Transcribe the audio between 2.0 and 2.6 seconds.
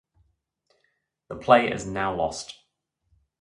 lost.